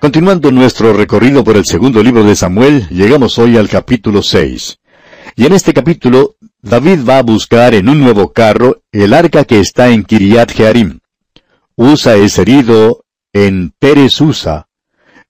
[0.00, 4.78] Continuando nuestro recorrido por el segundo libro de Samuel, llegamos hoy al capítulo 6.
[5.36, 9.60] Y en este capítulo, David va a buscar en un nuevo carro el arca que
[9.60, 11.00] está en Kiriat Jearim.
[11.76, 14.68] Usa es herido en Pérez Usa.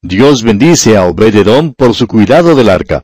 [0.03, 3.03] Dios bendice a Obededom por su cuidado del arca.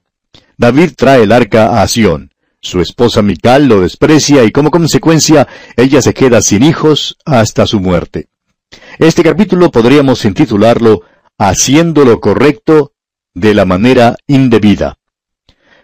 [0.56, 2.30] David trae el arca a Sión.
[2.60, 7.80] Su esposa Mical lo desprecia y como consecuencia ella se queda sin hijos hasta su
[7.80, 8.28] muerte.
[8.98, 11.02] Este capítulo podríamos intitularlo
[11.38, 12.92] Haciendo lo correcto
[13.34, 14.98] de la manera indebida.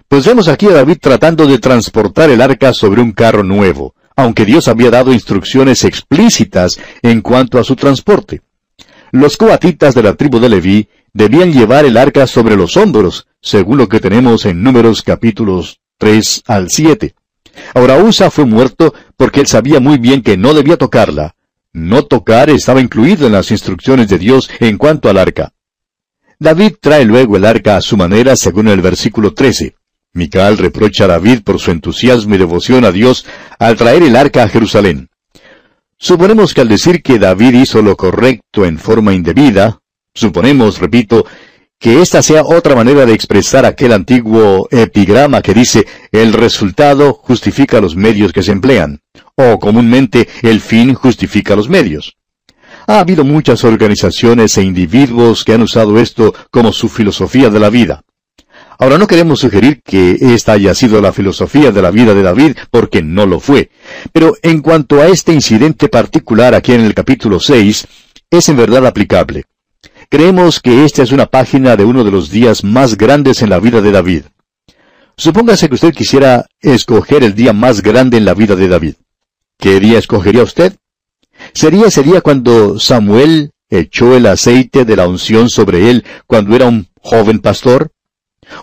[0.08, 4.44] Pues vemos aquí a David tratando de transportar el arca sobre un carro nuevo, aunque
[4.44, 8.40] Dios había dado instrucciones explícitas en cuanto a su transporte.
[9.10, 13.76] Los coatitas de la tribu de Leví debían llevar el arca sobre los hombros, según
[13.76, 17.14] lo que tenemos en Números capítulos 3 al 7.
[17.74, 21.34] Ahora Usa fue muerto porque él sabía muy bien que no debía tocarla.
[21.74, 25.54] No tocar estaba incluido en las instrucciones de Dios en cuanto al arca.
[26.38, 29.74] David trae luego el arca a su manera según el versículo 13.
[30.12, 33.24] Micael reprocha a David por su entusiasmo y devoción a Dios
[33.58, 35.08] al traer el arca a Jerusalén.
[35.96, 39.78] Suponemos que al decir que David hizo lo correcto en forma indebida,
[40.12, 41.24] suponemos, repito,
[41.78, 47.80] que esta sea otra manera de expresar aquel antiguo epigrama que dice el resultado justifica
[47.80, 49.01] los medios que se emplean,
[49.36, 52.16] o comúnmente el fin justifica los medios.
[52.86, 57.70] Ha habido muchas organizaciones e individuos que han usado esto como su filosofía de la
[57.70, 58.02] vida.
[58.78, 62.56] Ahora no queremos sugerir que esta haya sido la filosofía de la vida de David,
[62.70, 63.70] porque no lo fue.
[64.12, 67.86] Pero en cuanto a este incidente particular aquí en el capítulo 6,
[68.30, 69.44] es en verdad aplicable.
[70.08, 73.60] Creemos que esta es una página de uno de los días más grandes en la
[73.60, 74.24] vida de David.
[75.16, 78.94] Supóngase que usted quisiera escoger el día más grande en la vida de David.
[79.62, 80.74] ¿Qué día escogería usted?
[81.54, 86.66] ¿Sería ese día cuando Samuel echó el aceite de la unción sobre él cuando era
[86.66, 87.92] un joven pastor?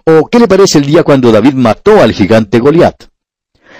[0.03, 3.05] ¿O qué le parece el día cuando David mató al gigante Goliat?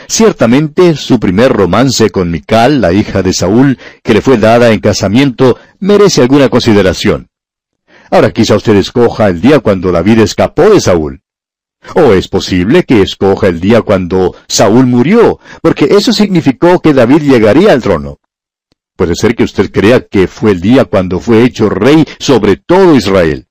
[0.07, 4.79] Ciertamente, su primer romance con Mical, la hija de Saúl, que le fue dada en
[4.79, 7.27] casamiento, merece alguna consideración.
[8.11, 11.21] Ahora quizá usted escoja el día cuando David escapó de Saúl.
[11.95, 17.21] O es posible que escoja el día cuando Saúl murió, porque eso significó que David
[17.21, 18.19] llegaría al trono.
[18.95, 22.95] Puede ser que usted crea que fue el día cuando fue hecho rey sobre todo
[22.95, 23.47] Israel.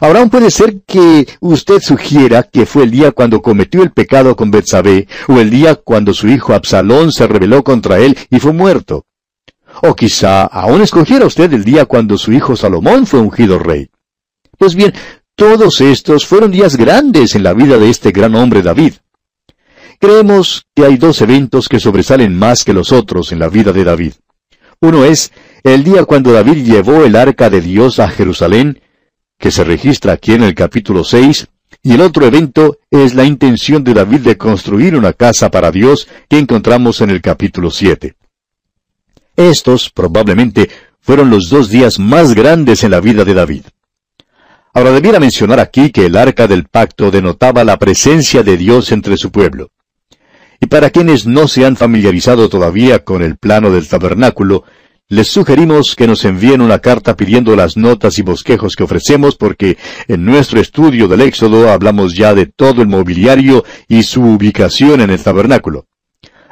[0.00, 4.34] Ahora aún puede ser que usted sugiera que fue el día cuando cometió el pecado
[4.34, 8.52] con Betsabé, o el día cuando su hijo Absalón se rebeló contra él y fue
[8.52, 9.04] muerto.
[9.82, 13.90] O quizá aún escogiera usted el día cuando su hijo Salomón fue ungido rey.
[14.58, 14.92] Pues bien,
[15.42, 18.94] todos estos fueron días grandes en la vida de este gran hombre David.
[19.98, 23.82] Creemos que hay dos eventos que sobresalen más que los otros en la vida de
[23.82, 24.12] David.
[24.80, 25.32] Uno es
[25.64, 28.82] el día cuando David llevó el arca de Dios a Jerusalén,
[29.36, 31.48] que se registra aquí en el capítulo 6,
[31.82, 36.06] y el otro evento es la intención de David de construir una casa para Dios
[36.28, 38.14] que encontramos en el capítulo 7.
[39.34, 40.70] Estos, probablemente,
[41.00, 43.64] fueron los dos días más grandes en la vida de David.
[44.74, 49.18] Ahora debiera mencionar aquí que el arca del pacto denotaba la presencia de Dios entre
[49.18, 49.70] su pueblo.
[50.60, 54.64] Y para quienes no se han familiarizado todavía con el plano del tabernáculo,
[55.08, 59.76] les sugerimos que nos envíen una carta pidiendo las notas y bosquejos que ofrecemos porque
[60.08, 65.10] en nuestro estudio del Éxodo hablamos ya de todo el mobiliario y su ubicación en
[65.10, 65.86] el tabernáculo.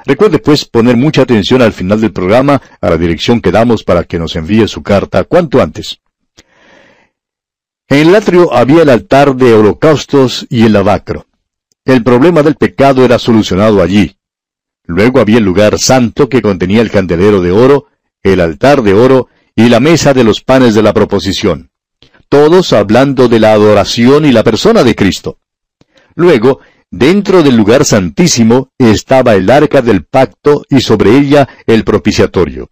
[0.05, 4.05] Recuerde pues poner mucha atención al final del programa a la dirección que damos para
[4.05, 6.01] que nos envíe su carta cuanto antes.
[7.91, 11.27] En el atrio había el altar de holocaustos y el lavacro.
[11.85, 14.17] El problema del pecado era solucionado allí.
[14.87, 17.89] Luego había el lugar santo que contenía el candelero de oro,
[18.23, 21.71] el altar de oro y la mesa de los panes de la proposición.
[22.31, 25.39] Todos hablando de la adoración y la persona de Cristo.
[26.15, 26.61] Luego
[26.93, 32.69] Dentro del lugar santísimo estaba el arca del pacto y sobre ella el propiciatorio.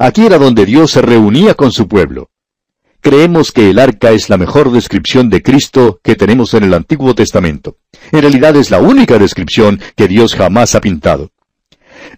[0.00, 2.31] Aquí era donde Dios se reunía con su pueblo.
[3.02, 7.16] Creemos que el arca es la mejor descripción de Cristo que tenemos en el Antiguo
[7.16, 7.78] Testamento.
[8.12, 11.32] En realidad es la única descripción que Dios jamás ha pintado.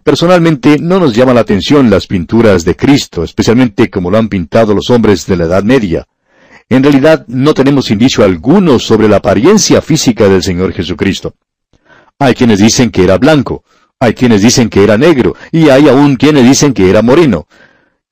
[0.03, 4.75] Personalmente no nos llama la atención las pinturas de Cristo, especialmente como lo han pintado
[4.75, 6.07] los hombres de la Edad Media.
[6.69, 11.35] En realidad no tenemos indicio alguno sobre la apariencia física del Señor Jesucristo.
[12.19, 13.65] Hay quienes dicen que era blanco,
[13.99, 17.47] hay quienes dicen que era negro, y hay aún quienes dicen que era moreno.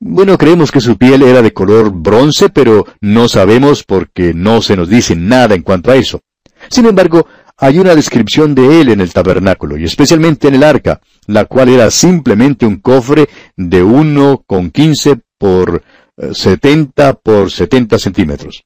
[0.05, 4.77] Bueno, creemos que su piel era de color bronce, pero no sabemos porque no se
[4.77, 6.23] nos dice nada en cuanto a eso.
[6.69, 11.01] Sin embargo, hay una descripción de él en el tabernáculo, y especialmente en el arca,
[11.29, 15.85] la cual era simplemente un cofre de uno con quince por
[16.33, 18.65] 70 por 70 centímetros.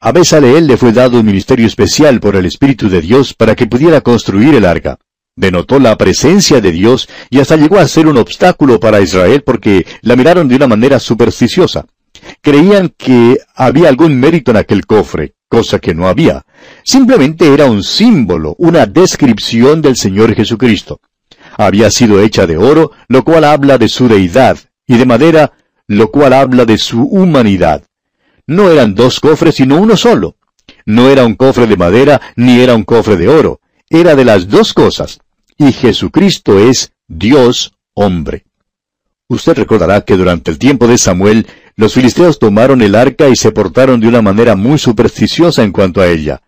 [0.00, 3.66] A Besaleel le fue dado un ministerio especial por el Espíritu de Dios para que
[3.66, 4.98] pudiera construir el arca.
[5.40, 9.86] Denotó la presencia de Dios y hasta llegó a ser un obstáculo para Israel porque
[10.02, 11.86] la miraron de una manera supersticiosa.
[12.42, 16.44] Creían que había algún mérito en aquel cofre, cosa que no había.
[16.84, 21.00] Simplemente era un símbolo, una descripción del Señor Jesucristo.
[21.56, 25.52] Había sido hecha de oro, lo cual habla de su deidad, y de madera,
[25.86, 27.82] lo cual habla de su humanidad.
[28.46, 30.36] No eran dos cofres, sino uno solo.
[30.84, 33.60] No era un cofre de madera, ni era un cofre de oro.
[33.88, 35.18] Era de las dos cosas.
[35.62, 38.46] Y Jesucristo es Dios hombre.
[39.28, 41.46] Usted recordará que durante el tiempo de Samuel,
[41.76, 46.00] los filisteos tomaron el arca y se portaron de una manera muy supersticiosa en cuanto
[46.00, 46.40] a ella.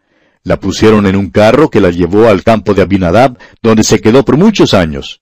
[0.44, 4.25] La pusieron en un carro que la llevó al campo de Abinadab, donde se quedó
[4.25, 5.20] por muchos años.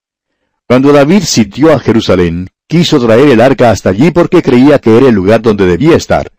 [0.69, 5.09] Cuando David sitió a Jerusalén, quiso traer el arca hasta allí porque creía que era
[5.09, 6.31] el lugar donde debía estar.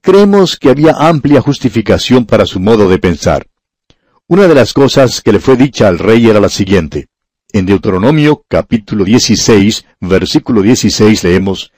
[0.00, 3.46] Creemos que había amplia justificación para su modo de pensar.
[4.26, 7.08] Una de las cosas que le fue dicha al rey era la siguiente.
[7.52, 11.72] En Deuteronomio capítulo 16, versículo 16 leemos,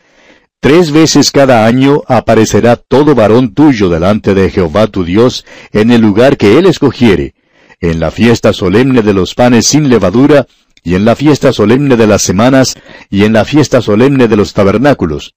[0.61, 6.01] Tres veces cada año aparecerá todo varón tuyo delante de Jehová tu Dios en el
[6.01, 7.35] lugar que él escogiere,
[7.81, 10.47] en la fiesta solemne de los panes sin levadura,
[10.85, 12.77] y en la fiesta solemne de las semanas,
[13.11, 15.35] y en la fiesta solemne de los tabernáculos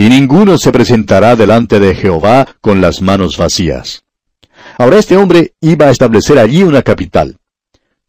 [0.00, 4.04] y ninguno se presentará delante de Jehová con las manos vacías.
[4.78, 7.36] Ahora este hombre iba a establecer allí una capital.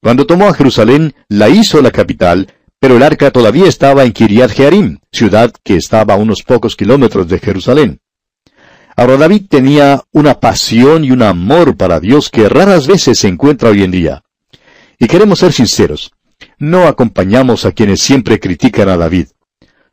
[0.01, 4.51] Cuando tomó a Jerusalén, la hizo la capital, pero el arca todavía estaba en Kiriat
[4.51, 7.99] Jearim, ciudad que estaba a unos pocos kilómetros de Jerusalén.
[8.95, 13.69] Ahora David tenía una pasión y un amor para Dios que raras veces se encuentra
[13.69, 14.23] hoy en día.
[14.99, 16.11] Y queremos ser sinceros,
[16.59, 19.27] no acompañamos a quienes siempre critican a David.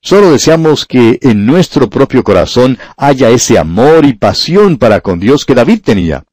[0.02, 5.46] Solo deseamos que en nuestro propio corazón haya ese amor y pasión para con Dios
[5.46, 6.25] que David tenía.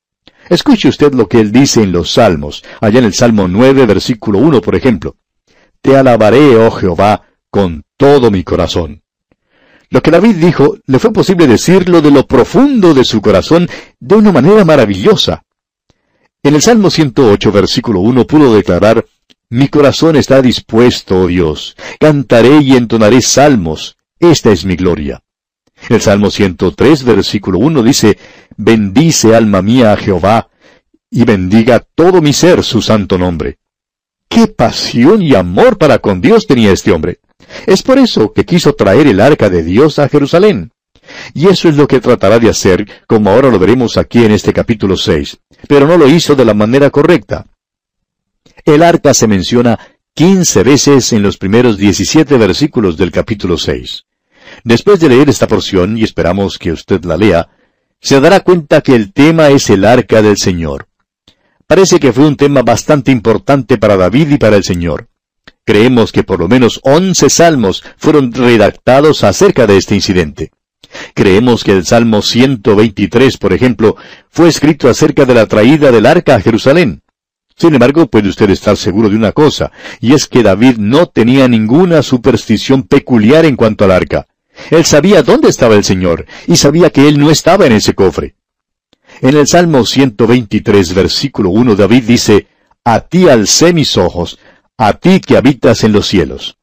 [0.50, 4.40] Escuche usted lo que él dice en los Salmos, allá en el Salmo 9, versículo
[4.40, 5.16] 1, por ejemplo.
[5.82, 9.04] Te alabaré, oh Jehová, con todo mi corazón.
[9.90, 13.70] Lo que David dijo, le fue posible decirlo de lo profundo de su corazón
[14.00, 15.44] de una manera maravillosa.
[16.42, 19.06] En el Salmo 108, versículo 1, pudo declarar,
[19.50, 21.78] mi corazón está dispuesto, oh Dios.
[22.00, 23.98] Cantaré y entonaré salmos.
[24.20, 25.22] Esta es mi gloria.
[25.90, 28.18] El Salmo 103, versículo 1 dice,
[28.58, 30.50] Bendice alma mía a Jehová,
[31.10, 33.58] y bendiga todo mi ser su santo nombre.
[34.28, 37.20] ¡Qué pasión y amor para con Dios tenía este hombre!
[37.68, 40.72] Es por eso que quiso traer el arca de Dios a Jerusalén.
[41.34, 44.54] Y eso es lo que tratará de hacer, como ahora lo veremos aquí en este
[44.54, 45.38] capítulo 6.
[45.68, 47.46] Pero no lo hizo de la manera correcta.
[48.66, 49.78] El arca se menciona
[50.14, 54.06] quince veces en los primeros diecisiete versículos del capítulo seis.
[54.64, 57.50] Después de leer esta porción, y esperamos que usted la lea,
[58.00, 60.88] se dará cuenta que el tema es el arca del Señor.
[61.68, 65.08] Parece que fue un tema bastante importante para David y para el Señor.
[65.66, 70.52] Creemos que por lo menos once salmos fueron redactados acerca de este incidente.
[71.14, 73.96] Creemos que el Salmo 123, por ejemplo,
[74.30, 77.02] fue escrito acerca de la traída del arca a Jerusalén.
[77.56, 81.48] Sin embargo, puede usted estar seguro de una cosa, y es que David no tenía
[81.48, 84.28] ninguna superstición peculiar en cuanto al arca.
[84.70, 88.36] Él sabía dónde estaba el Señor, y sabía que Él no estaba en ese cofre.
[89.22, 92.48] En el Salmo 123, versículo 1, David dice,
[92.84, 94.40] A ti alcé mis ojos,
[94.78, 96.58] a ti que habitas en los cielos.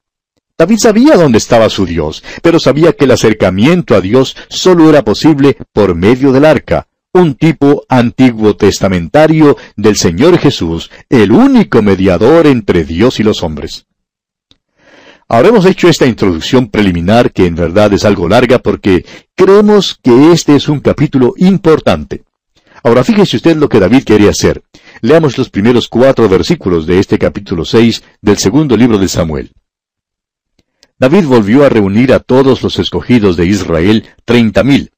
[0.58, 5.02] David sabía dónde estaba su Dios, pero sabía que el acercamiento a Dios solo era
[5.04, 12.46] posible por medio del arca, un tipo antiguo testamentario del Señor Jesús, el único mediador
[12.46, 13.86] entre Dios y los hombres.
[15.32, 19.06] Ahora hemos hecho esta introducción preliminar que en verdad es algo larga porque
[19.36, 22.24] creemos que este es un capítulo importante.
[22.82, 24.60] Ahora fíjese usted lo que David quería hacer.
[25.02, 29.52] Leamos los primeros cuatro versículos de este capítulo seis del segundo libro de Samuel.
[30.98, 34.90] David volvió a reunir a todos los escogidos de Israel, treinta mil,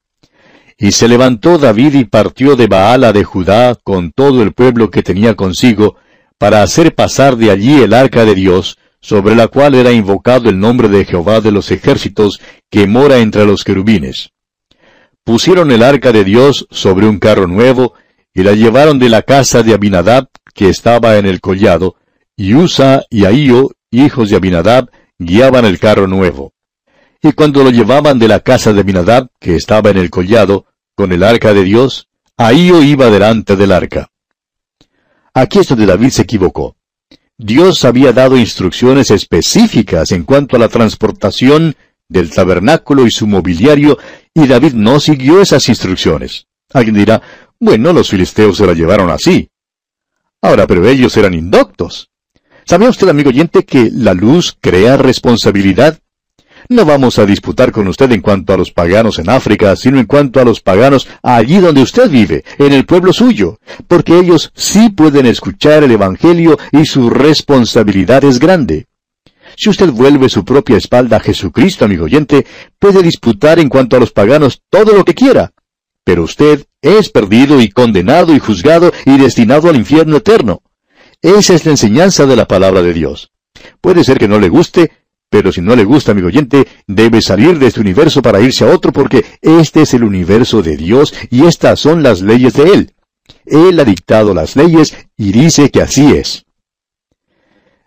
[0.78, 5.02] y se levantó David y partió de Baala de Judá con todo el pueblo que
[5.02, 5.96] tenía consigo,
[6.38, 10.58] para hacer pasar de allí el arca de Dios, sobre la cual era invocado el
[10.58, 12.40] nombre de Jehová de los ejércitos,
[12.70, 14.30] que mora entre los querubines.
[15.24, 17.94] Pusieron el arca de Dios sobre un carro nuevo,
[18.32, 21.96] y la llevaron de la casa de Abinadab, que estaba en el collado,
[22.36, 26.54] y Usa y Ahío, hijos de Abinadab, guiaban el carro nuevo.
[27.20, 31.12] Y cuando lo llevaban de la casa de Abinadab, que estaba en el collado, con
[31.12, 34.10] el arca de Dios, Ahío iba delante del arca.
[35.34, 36.76] Aquí es donde David se equivocó.
[37.38, 41.76] Dios había dado instrucciones específicas en cuanto a la transportación
[42.08, 43.98] del tabernáculo y su mobiliario,
[44.34, 46.46] y David no siguió esas instrucciones.
[46.72, 47.22] Alguien dirá,
[47.58, 49.48] bueno, los filisteos se la llevaron así.
[50.40, 52.10] Ahora, pero ellos eran indoctos.
[52.64, 55.98] ¿Sabía usted, amigo oyente, que la luz crea responsabilidad?
[56.68, 60.06] No vamos a disputar con usted en cuanto a los paganos en África, sino en
[60.06, 64.90] cuanto a los paganos allí donde usted vive, en el pueblo suyo, porque ellos sí
[64.90, 68.86] pueden escuchar el Evangelio y su responsabilidad es grande.
[69.56, 72.46] Si usted vuelve su propia espalda a Jesucristo, amigo oyente,
[72.78, 75.52] puede disputar en cuanto a los paganos todo lo que quiera.
[76.04, 80.62] Pero usted es perdido y condenado y juzgado y destinado al infierno eterno.
[81.20, 83.30] Esa es la enseñanza de la palabra de Dios.
[83.80, 84.90] Puede ser que no le guste,
[85.32, 88.68] pero si no le gusta, amigo oyente, debe salir de este universo para irse a
[88.70, 92.92] otro porque este es el universo de Dios y estas son las leyes de Él.
[93.46, 96.44] Él ha dictado las leyes y dice que así es.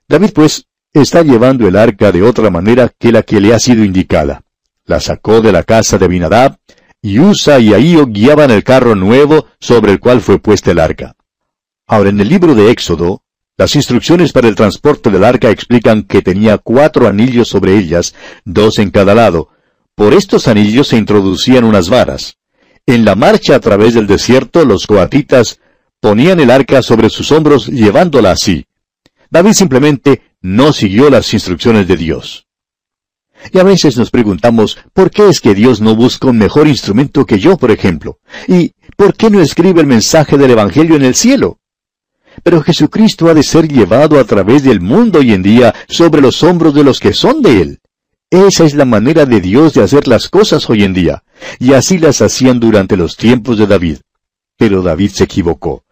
[0.09, 3.83] David, pues, está llevando el arca de otra manera que la que le ha sido
[3.83, 4.41] indicada.
[4.83, 6.57] La sacó de la casa de Binadab,
[6.99, 11.15] y Usa y Ahío guiaban el carro nuevo sobre el cual fue puesta el arca.
[11.85, 13.21] Ahora, en el libro de Éxodo,
[13.57, 18.79] las instrucciones para el transporte del arca explican que tenía cuatro anillos sobre ellas, dos
[18.79, 19.49] en cada lado.
[19.95, 22.37] Por estos anillos se introducían unas varas.
[22.85, 25.59] En la marcha a través del desierto, los coatitas
[26.01, 28.65] ponían el arca sobre sus hombros llevándola así.
[29.29, 32.47] David simplemente no siguió las instrucciones de Dios.
[33.53, 37.25] Y a veces nos preguntamos, ¿por qué es que Dios no busca un mejor instrumento
[37.25, 38.19] que yo, por ejemplo?
[38.47, 41.59] ¿Y por qué no escribe el mensaje del Evangelio en el cielo?
[42.43, 46.43] Pero Jesucristo ha de ser llevado a través del mundo hoy en día sobre los
[46.43, 47.79] hombros de los que son de Él.
[48.29, 51.23] Esa es la manera de Dios de hacer las cosas hoy en día,
[51.59, 53.97] y así las hacían durante los tiempos de David.
[54.57, 55.85] Pero David se equivocó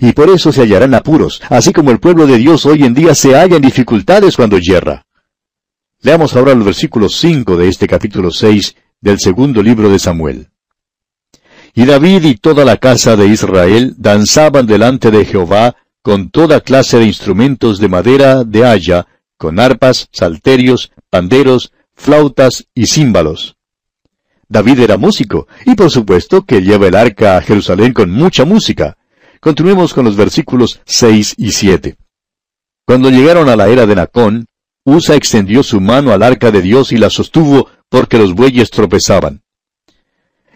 [0.00, 3.14] y por eso se hallarán apuros, así como el pueblo de Dios hoy en día
[3.14, 5.06] se halla en dificultades cuando yerra.
[6.02, 10.48] Leamos ahora el versículo 5 de este capítulo 6 del segundo libro de Samuel.
[11.74, 16.98] Y David y toda la casa de Israel danzaban delante de Jehová con toda clase
[16.98, 23.56] de instrumentos de madera de haya, con arpas, salterios, panderos, flautas y címbalos.
[24.48, 28.96] David era músico, y por supuesto que lleva el arca a Jerusalén con mucha música.
[29.40, 31.96] Continuemos con los versículos 6 y 7.
[32.84, 34.46] Cuando llegaron a la era de Nacón,
[34.84, 39.42] Usa extendió su mano al arca de Dios y la sostuvo porque los bueyes tropezaban.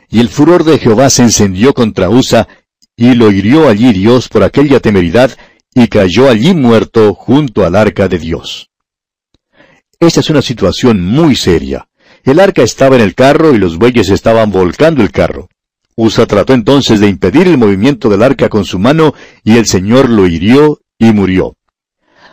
[0.08, 2.48] Y el furor de Jehová se encendió contra Usa,
[2.96, 5.30] y lo hirió allí Dios por aquella temeridad,
[5.74, 8.70] y cayó allí muerto junto al arca de Dios.
[9.98, 11.88] Esta es una situación muy seria.
[12.22, 15.48] El arca estaba en el carro y los bueyes estaban volcando el carro.
[15.96, 20.08] Usa trató entonces de impedir el movimiento del arca con su mano, y el Señor
[20.08, 21.56] lo hirió y murió.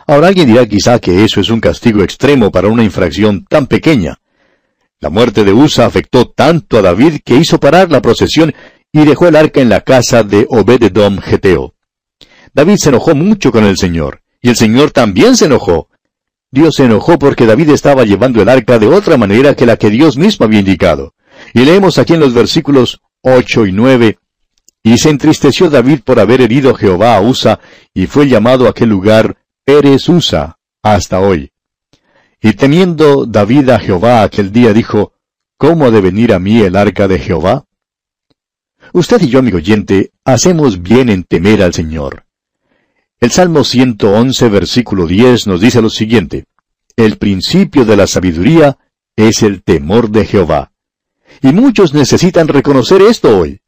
[0.06, 4.18] Ahora alguien dirá quizá que eso es un castigo extremo para una infracción tan pequeña.
[5.00, 8.54] La muerte de Usa afectó tanto a David que hizo parar la procesión
[8.92, 11.74] y dejó el arca en la casa de Obededom Geteo.
[12.52, 15.88] David se enojó mucho con el Señor, y el Señor también se enojó.
[16.50, 19.88] Dios se enojó porque David estaba llevando el arca de otra manera que la que
[19.88, 21.14] Dios mismo había indicado.
[21.54, 24.18] Y leemos aquí en los versículos 8 y 9.
[24.82, 27.60] Y se entristeció David por haber herido Jehová a Usa,
[27.94, 31.52] y fue llamado a aquel lugar Eres Usa, hasta hoy.
[32.42, 35.14] Y teniendo David a Jehová aquel día, dijo,
[35.56, 37.64] ¿Cómo ha de venir a mí el arca de Jehová?
[38.94, 42.24] Usted y yo, amigo oyente, hacemos bien en temer al Señor.
[43.20, 46.44] El Salmo 111, versículo 10 nos dice lo siguiente,
[46.94, 48.76] El principio de la sabiduría
[49.16, 50.72] es el temor de Jehová.
[51.40, 53.60] Y muchos necesitan reconocer esto hoy.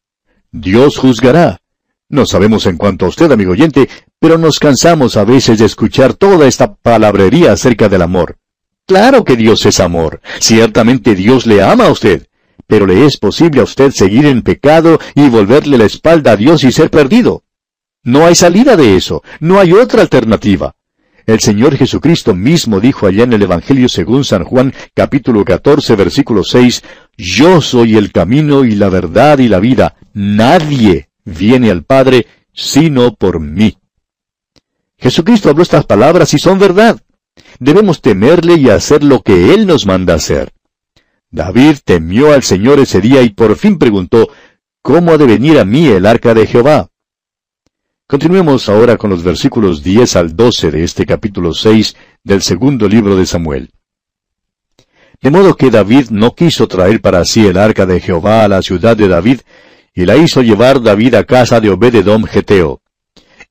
[0.51, 1.59] Dios juzgará.
[2.07, 3.89] No sabemos en cuanto a usted, amigo oyente,
[4.19, 8.37] pero nos cansamos a veces de escuchar toda esta palabrería acerca del amor.
[8.85, 10.21] Claro que Dios es amor.
[10.39, 12.27] Ciertamente Dios le ama a usted.
[12.67, 16.63] Pero le es posible a usted seguir en pecado y volverle la espalda a Dios
[16.63, 17.43] y ser perdido.
[18.03, 19.23] No hay salida de eso.
[19.39, 20.75] No hay otra alternativa.
[21.25, 26.43] El Señor Jesucristo mismo dijo allá en el Evangelio según San Juan capítulo 14 versículo
[26.43, 26.83] 6,
[27.17, 29.95] Yo soy el camino y la verdad y la vida.
[30.13, 33.77] Nadie viene al Padre sino por mí.
[34.97, 37.01] Jesucristo habló estas palabras y son verdad.
[37.59, 40.53] Debemos temerle y hacer lo que Él nos manda hacer.
[41.35, 44.29] David temió al Señor ese día y por fin preguntó,
[44.81, 46.87] ¿Cómo ha de venir a mí el arca de Jehová?
[48.07, 53.17] Continuemos ahora con los versículos 10 al 12 de este capítulo 6 del segundo libro
[53.17, 53.71] de Samuel.
[55.21, 58.61] De modo que David no quiso traer para sí el arca de Jehová a la
[58.61, 59.41] ciudad de David,
[59.93, 62.81] y la hizo llevar David a casa de Obededom Geteo.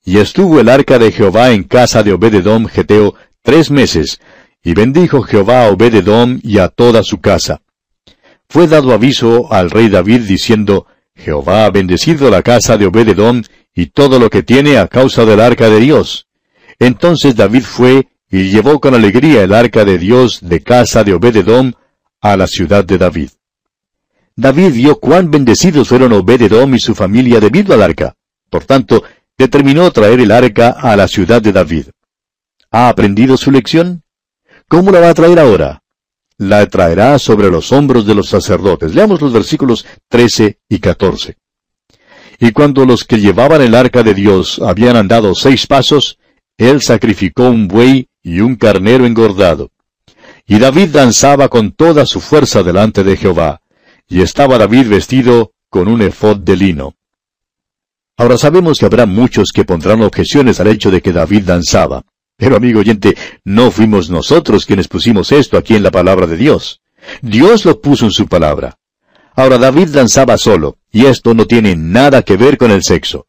[0.03, 4.21] Y estuvo el arca de Jehová en casa de Obededom Geteo tres meses,
[4.63, 7.61] y bendijo Jehová a Obededom y a toda su casa.
[8.55, 13.43] Fue dado aviso al rey David diciendo, Jehová ha bendecido la casa de Obededom
[13.75, 16.29] y todo lo que tiene a causa del arca de Dios.
[16.79, 21.73] Entonces David fue y llevó con alegría el arca de Dios de casa de Obededom
[22.21, 23.31] a la ciudad de David.
[24.37, 28.15] David vio cuán bendecidos fueron Obededom y su familia debido al arca.
[28.51, 29.03] Por tanto,
[29.37, 31.87] determinó traer el arca a la ciudad de David.
[32.71, 34.05] ¿Ha aprendido su lección?
[34.69, 35.84] ¿Cómo la va a traer ahora?
[36.39, 38.95] La traerá sobre los hombros de los sacerdotes.
[38.95, 41.37] Leamos los versículos 13 y 14.
[42.41, 46.19] Y cuando los que llevaban el arca de Dios habían andado seis pasos,
[46.57, 49.71] él sacrificó un buey y un carnero engordado.
[50.47, 53.61] Y David danzaba con toda su fuerza delante de Jehová,
[54.09, 56.95] y estaba David vestido con un efod de lino.
[58.17, 62.05] Ahora sabemos que habrá muchos que pondrán objeciones al hecho de que David danzaba.
[62.37, 66.81] Pero amigo oyente, no fuimos nosotros quienes pusimos esto aquí en la palabra de Dios.
[67.23, 68.79] Dios lo puso en su palabra.
[69.37, 73.27] Ahora David danzaba solo, y esto no tiene nada que ver con el sexo.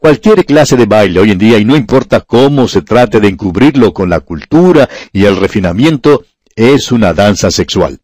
[0.00, 3.92] Cualquier clase de baile hoy en día, y no importa cómo se trate de encubrirlo
[3.92, 6.24] con la cultura y el refinamiento,
[6.56, 8.00] es una danza sexual.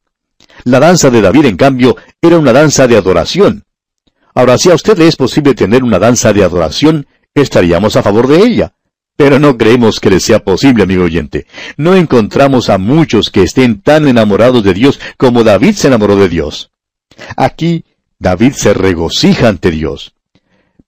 [0.63, 3.65] La danza de David, en cambio, era una danza de adoración.
[4.35, 8.29] Ahora, si a usted le es posible tener una danza de adoración, estaríamos a favor
[8.29, 8.75] de ella.
[9.17, 11.47] Pero no creemos que le sea posible, amigo oyente.
[11.77, 16.29] No encontramos a muchos que estén tan enamorados de Dios como David se enamoró de
[16.29, 16.71] Dios.
[17.37, 17.85] Aquí,
[18.19, 20.15] David se regocija ante Dios.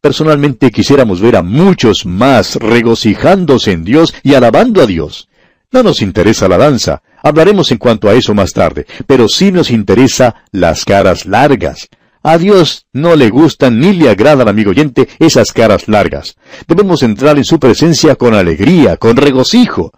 [0.01, 5.29] Personalmente quisiéramos ver a muchos más regocijándose en Dios y alabando a Dios.
[5.73, 9.71] No nos interesa la danza, hablaremos en cuanto a eso más tarde, pero sí nos
[9.71, 11.89] interesa las caras largas.
[12.29, 16.35] A Dios no le gustan ni le agradan, amigo oyente, esas caras largas.
[16.67, 19.93] Debemos entrar en su presencia con alegría, con regocijo.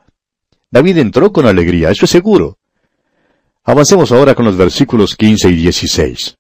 [0.70, 2.58] David entró con alegría, eso es seguro.
[3.64, 6.36] Avancemos ahora con los versículos 15 y 16.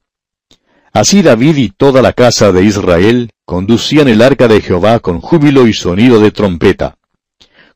[0.92, 5.66] Así David y toda la casa de Israel conducían el arca de Jehová con júbilo
[5.66, 6.98] y sonido de trompeta.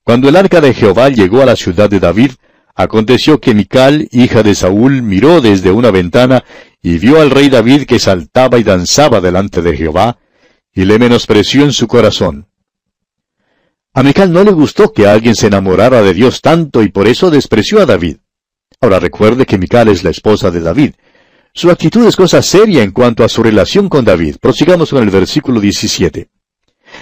[0.04, 2.32] Cuando el arca de Jehová llegó a la ciudad de David,
[2.74, 6.44] aconteció que Mical, hija de Saúl, miró desde una ventana
[6.82, 10.18] y vio al rey David que saltaba y danzaba delante de Jehová,
[10.74, 12.48] y le menospreció en su corazón.
[13.94, 17.30] A Mical no le gustó que alguien se enamorara de Dios tanto y por eso
[17.30, 18.16] despreció a David.
[18.80, 20.94] Ahora recuerde que Mical es la esposa de David.
[21.54, 24.36] Su actitud es cosa seria en cuanto a su relación con David.
[24.40, 26.30] Prosigamos con el versículo 17.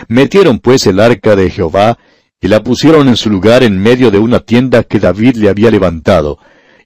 [0.09, 1.97] Metieron pues el arca de Jehová
[2.40, 5.71] y la pusieron en su lugar en medio de una tienda que David le había
[5.71, 6.38] levantado,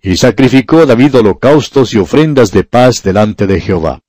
[0.05, 4.03] y sacrificó David holocaustos y ofrendas de paz delante de Jehová.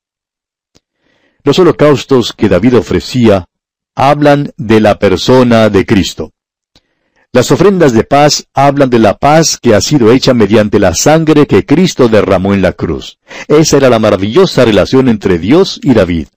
[1.42, 3.48] Los holocaustos que David ofrecía
[3.96, 6.34] hablan de la persona de Cristo.
[7.32, 11.48] Las ofrendas de paz hablan de la paz que ha sido hecha mediante la sangre
[11.48, 13.18] que Cristo derramó en la cruz.
[13.48, 16.28] Esa era la maravillosa relación entre Dios y David.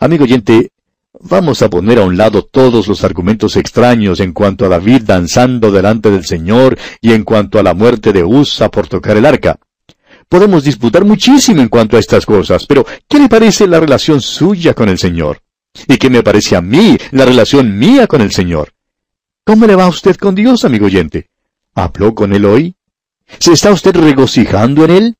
[0.00, 0.72] Amigo oyente,
[1.20, 5.70] vamos a poner a un lado todos los argumentos extraños en cuanto a David danzando
[5.70, 9.58] delante del Señor y en cuanto a la muerte de Usa por tocar el arca.
[10.28, 14.74] Podemos disputar muchísimo en cuanto a estas cosas, pero ¿qué le parece la relación suya
[14.74, 15.40] con el Señor?
[15.86, 18.72] ¿Y qué me parece a mí la relación mía con el Señor?
[19.44, 21.30] ¿Cómo le va a usted con Dios, amigo oyente?
[21.74, 22.74] ¿Habló con Él hoy?
[23.38, 25.16] ¿Se está usted regocijando en Él?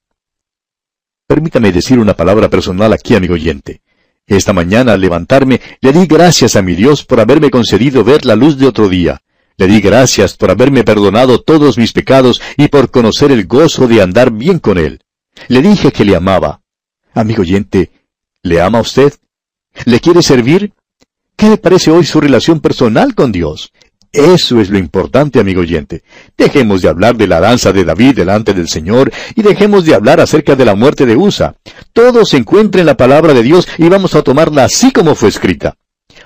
[1.27, 3.83] Permítame decir una palabra personal aquí, amigo oyente.
[4.29, 8.37] Esta mañana al levantarme le di gracias a mi Dios por haberme concedido ver la
[8.37, 9.23] luz de otro día.
[9.57, 14.03] Le di gracias por haberme perdonado todos mis pecados y por conocer el gozo de
[14.03, 15.01] andar bien con Él.
[15.49, 16.61] Le dije que le amaba.
[17.15, 17.91] Amigo oyente,
[18.43, 19.15] ¿le ama usted?
[19.87, 20.73] ¿Le quiere servir?
[21.35, 23.73] ¿Qué le parece hoy su relación personal con Dios?
[24.13, 26.03] Eso es lo importante, amigo oyente.
[26.37, 30.21] Dejemos de hablar de la danza de David delante del Señor y dejemos de hablar
[30.21, 31.57] acerca de la muerte de Usa.
[31.93, 35.29] Todo se encuentra en la palabra de Dios y vamos a tomarla así como fue
[35.29, 35.75] escrita.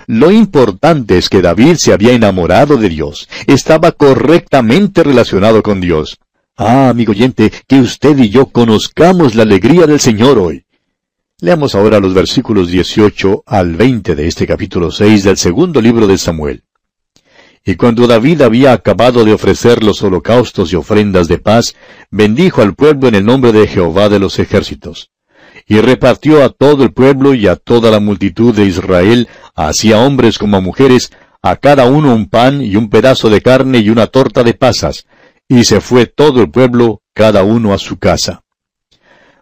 [0.07, 6.17] Lo importante es que David se había enamorado de Dios, estaba correctamente relacionado con Dios.
[6.55, 10.65] Ah, amigo oyente, que usted y yo conozcamos la alegría del Señor hoy.
[11.39, 16.17] Leamos ahora los versículos 18 al 20 de este capítulo 6 del segundo libro de
[16.17, 16.63] Samuel.
[17.65, 21.75] Y cuando David había acabado de ofrecer los holocaustos y ofrendas de paz,
[22.11, 25.11] bendijo al pueblo en el nombre de Jehová de los ejércitos.
[25.65, 29.99] Y repartió a todo el pueblo y a toda la multitud de Israel, así a
[29.99, 33.89] hombres como a mujeres, a cada uno un pan y un pedazo de carne y
[33.89, 35.07] una torta de pasas,
[35.47, 38.43] y se fue todo el pueblo, cada uno a su casa.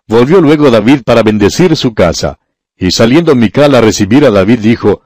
[0.08, 2.38] Volvió luego David para bendecir su casa,
[2.78, 5.02] y saliendo Mical a recibir a David dijo,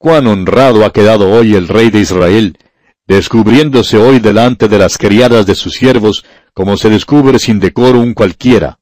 [0.00, 2.56] Cuán honrado ha quedado hoy el rey de Israel,
[3.06, 8.14] descubriéndose hoy delante de las criadas de sus siervos, como se descubre sin decoro un
[8.14, 8.78] cualquiera.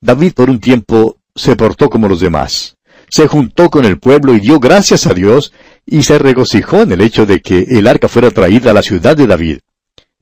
[0.00, 2.78] David por un tiempo se portó como los demás.
[3.10, 5.52] Se juntó con el pueblo y dio gracias a Dios
[5.86, 9.16] y se regocijó en el hecho de que el arca fuera traída a la ciudad
[9.16, 9.58] de David.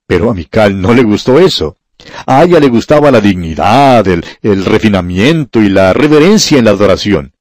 [0.06, 1.78] Pero a Mical no le gustó eso.
[2.26, 7.32] A ella le gustaba la dignidad, el, el refinamiento y la reverencia en la adoración.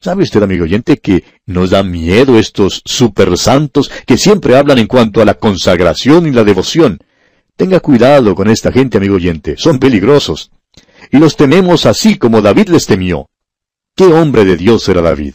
[0.00, 5.20] ¿Sabe usted, amigo oyente, que nos da miedo estos supersantos que siempre hablan en cuanto
[5.20, 6.98] a la consagración y la devoción?
[7.56, 10.50] Tenga cuidado con esta gente, amigo oyente, son peligrosos.
[11.10, 13.28] Y los tememos así como David les temió.
[13.94, 15.34] ¿Qué hombre de Dios era David?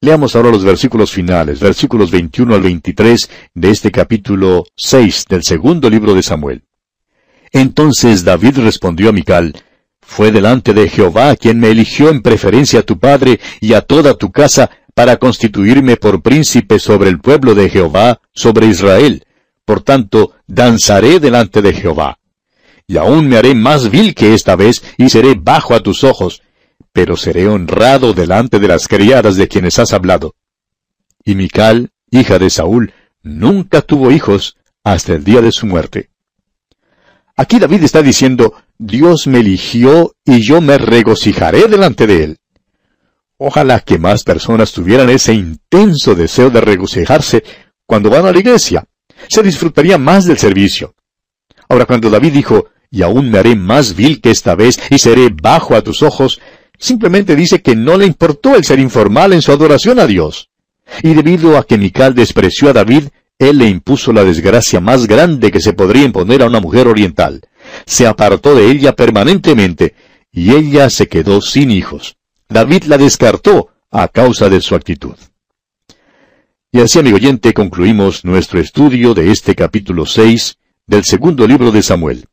[0.00, 5.88] Leamos ahora los versículos finales, versículos 21 al 23 de este capítulo 6 del segundo
[5.88, 6.64] libro de Samuel.
[7.52, 9.54] Entonces David respondió a Mical,
[10.06, 14.14] Fue delante de Jehová quien me eligió en preferencia a tu padre y a toda
[14.14, 19.24] tu casa para constituirme por príncipe sobre el pueblo de Jehová, sobre Israel.
[19.64, 22.18] Por tanto, danzaré delante de Jehová.
[22.86, 26.42] Y aún me haré más vil que esta vez, y seré bajo a tus ojos,
[26.92, 30.34] pero seré honrado delante de las criadas de quienes has hablado.
[31.24, 36.10] Y Mical, hija de Saúl, nunca tuvo hijos hasta el día de su muerte.
[37.36, 42.38] Aquí David está diciendo, Dios me eligió y yo me regocijaré delante de él.
[43.38, 47.42] Ojalá que más personas tuvieran ese intenso deseo de regocijarse
[47.86, 48.84] cuando van a la iglesia.
[49.28, 50.94] Se disfrutaría más del servicio.
[51.68, 55.30] Ahora cuando David dijo, y aún me haré más vil que esta vez y seré
[55.30, 56.40] bajo a tus ojos,
[56.78, 60.50] simplemente dice que no le importó el ser informal en su adoración a Dios.
[61.02, 65.50] Y debido a que Mical despreció a David, él le impuso la desgracia más grande
[65.50, 67.40] que se podría imponer a una mujer oriental.
[67.86, 69.94] Se apartó de ella permanentemente,
[70.30, 72.16] y ella se quedó sin hijos.
[72.48, 75.14] David la descartó a causa de su actitud.
[76.72, 81.82] Y así, amigo oyente, concluimos nuestro estudio de este capítulo 6 del segundo libro de
[81.82, 82.26] Samuel.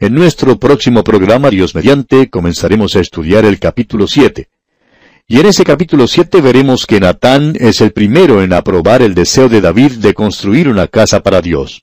[0.00, 4.48] En nuestro próximo programa, Dios mediante, comenzaremos a estudiar el capítulo 7.
[5.30, 9.50] Y en ese capítulo 7 veremos que Natán es el primero en aprobar el deseo
[9.50, 11.82] de David de construir una casa para Dios.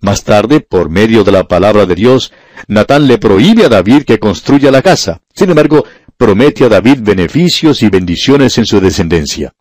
[0.00, 2.32] Más tarde, por medio de la palabra de Dios,
[2.68, 5.20] Natán le prohíbe a David que construya la casa.
[5.34, 5.84] Sin embargo,
[6.16, 9.52] promete a David beneficios y bendiciones en su descendencia.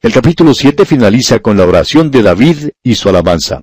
[0.00, 3.62] El capítulo 7 finaliza con la oración de David y su alabanza.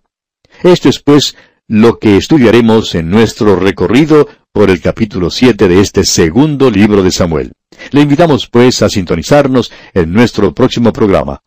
[0.61, 1.37] Esto es, pues,
[1.69, 7.11] lo que estudiaremos en nuestro recorrido por el capítulo 7 de este segundo libro de
[7.11, 7.53] Samuel.
[7.91, 11.43] Le invitamos pues a sintonizarnos en nuestro próximo programa.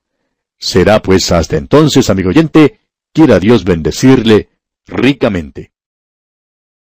[0.58, 2.80] Será pues hasta entonces, amigo oyente,
[3.12, 4.48] quiera Dios bendecirle
[4.86, 5.69] ricamente.